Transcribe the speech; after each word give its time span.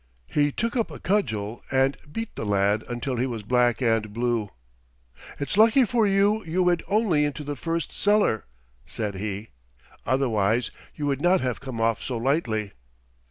He 0.25 0.51
took 0.51 0.75
up 0.75 0.89
a 0.89 0.99
cudgel 0.99 1.61
and 1.69 1.95
beat 2.11 2.33
the 2.33 2.43
lad 2.43 2.83
until 2.89 3.17
he 3.17 3.27
was 3.27 3.43
black 3.43 3.83
and 3.83 4.11
blue. 4.11 4.49
"It's 5.39 5.57
lucky 5.57 5.85
for 5.85 6.07
you 6.07 6.43
you 6.43 6.63
went 6.63 6.81
only 6.87 7.23
into 7.23 7.43
the 7.43 7.55
first 7.55 7.91
cellar," 7.95 8.45
said 8.87 9.13
he. 9.13 9.49
"Otherwise 10.03 10.71
you 10.95 11.05
would 11.05 11.21
not 11.21 11.41
have 11.41 11.61
come 11.61 11.79
off 11.79 12.01
so 12.01 12.17
lightly." 12.17 12.71